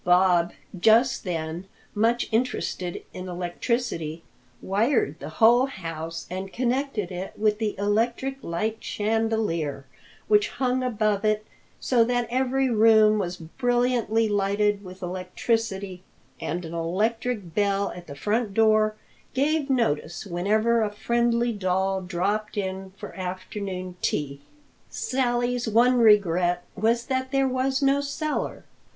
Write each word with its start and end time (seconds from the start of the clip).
Bob, 0.03 0.51
just 0.75 1.23
then 1.23 1.67
much 1.93 2.27
interested 2.31 3.03
in 3.13 3.27
electricity, 3.29 4.23
wired 4.59 5.19
the 5.19 5.29
whole 5.37 5.67
house 5.67 6.25
and 6.27 6.51
connected 6.51 7.11
it 7.11 7.33
with 7.37 7.59
the 7.59 7.77
electric 7.77 8.35
light 8.43 8.77
chandelier 8.83 9.85
which 10.27 10.49
hung 10.57 10.81
above 10.81 11.23
it, 11.23 11.45
so 11.79 12.03
that 12.03 12.27
every 12.31 12.67
room 12.67 13.19
was 13.19 13.37
brilliantly 13.37 14.27
lighted 14.27 14.83
with 14.83 15.03
electricity, 15.03 16.01
and 16.39 16.65
an 16.65 16.73
electric 16.73 17.53
bell 17.53 17.91
at 17.95 18.07
the 18.07 18.15
front 18.15 18.55
door 18.55 18.95
gave 19.35 19.69
notice 19.69 20.25
whenever 20.25 20.81
a 20.81 20.89
friendly 20.91 21.53
doll 21.53 22.01
dropped 22.01 22.57
in 22.57 22.91
for 22.97 23.13
afternoon 23.15 23.95
tea. 24.01 24.41
Sally's 24.89 25.67
one 25.69 25.99
regret 25.99 26.63
was 26.75 27.05
that 27.05 27.31
there 27.31 27.47
was 27.47 27.83
no 27.83 28.01
cellar. 28.01 28.65